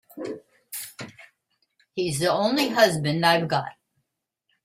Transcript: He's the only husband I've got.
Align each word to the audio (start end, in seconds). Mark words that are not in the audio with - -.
He's 1.93 2.17
the 2.17 2.31
only 2.31 2.69
husband 2.69 3.23
I've 3.23 3.47
got. 3.47 3.69